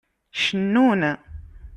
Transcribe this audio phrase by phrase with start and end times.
[0.41, 1.03] Cennun.